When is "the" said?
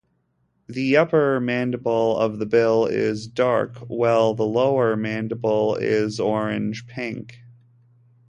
0.65-0.97, 2.39-2.47, 4.33-4.47